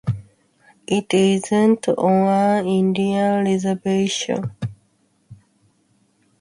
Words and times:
It 0.87 1.13
is 1.13 1.51
not 1.51 1.87
on 1.89 2.11
an 2.27 2.65
Indian 2.65 3.45
reservation. 3.45 4.51